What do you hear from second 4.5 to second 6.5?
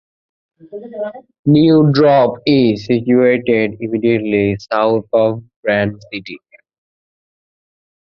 south of Grant City.